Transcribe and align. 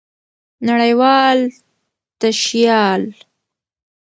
نړۍوال 0.67 1.39
تشيال 2.21 3.03